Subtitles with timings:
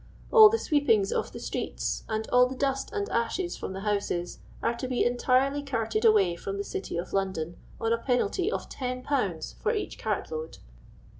[0.33, 4.39] ''All the sweepings of the Streets, and all the dust and ashes from the Houses,
[4.63, 8.67] are to be entirely carted away from the City of London, on a Penalty of
[8.67, 10.57] Ten Pounds for each cart load."